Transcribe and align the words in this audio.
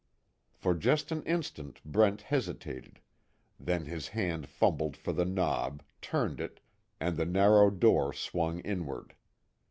For 0.55 0.73
just 0.73 1.11
an 1.11 1.21
instant 1.25 1.79
Brent 1.85 2.23
hesitated, 2.23 3.01
then 3.59 3.85
his 3.85 4.07
hand 4.07 4.49
fumbled 4.49 4.97
for 4.97 5.13
the 5.13 5.25
knob, 5.25 5.83
turned 6.01 6.41
it, 6.41 6.59
and 6.99 7.17
the 7.17 7.25
narrow 7.27 7.69
door 7.69 8.11
swung 8.11 8.61
inward. 8.61 9.13